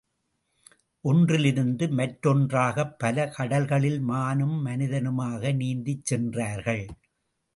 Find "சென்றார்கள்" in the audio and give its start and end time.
6.03-6.83